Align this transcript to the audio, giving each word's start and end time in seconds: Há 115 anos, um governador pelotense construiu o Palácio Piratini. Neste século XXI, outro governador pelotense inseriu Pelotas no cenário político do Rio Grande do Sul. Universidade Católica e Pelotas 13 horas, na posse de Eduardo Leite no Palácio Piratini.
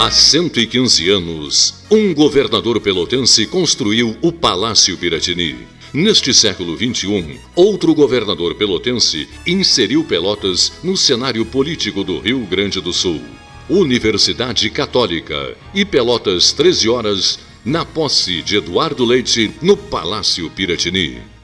Há 0.00 0.12
115 0.12 1.10
anos, 1.10 1.74
um 1.90 2.14
governador 2.14 2.80
pelotense 2.80 3.44
construiu 3.48 4.16
o 4.22 4.30
Palácio 4.30 4.96
Piratini. 4.96 5.56
Neste 5.92 6.32
século 6.32 6.76
XXI, 6.76 7.40
outro 7.56 7.92
governador 7.96 8.54
pelotense 8.54 9.28
inseriu 9.44 10.04
Pelotas 10.04 10.72
no 10.84 10.96
cenário 10.96 11.44
político 11.44 12.04
do 12.04 12.20
Rio 12.20 12.46
Grande 12.46 12.80
do 12.80 12.92
Sul. 12.92 13.20
Universidade 13.68 14.70
Católica 14.70 15.56
e 15.74 15.84
Pelotas 15.84 16.52
13 16.52 16.88
horas, 16.88 17.40
na 17.64 17.84
posse 17.84 18.40
de 18.40 18.56
Eduardo 18.58 19.04
Leite 19.04 19.50
no 19.60 19.76
Palácio 19.76 20.48
Piratini. 20.48 21.37